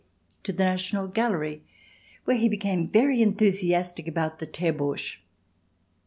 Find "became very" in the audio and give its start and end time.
2.49-3.21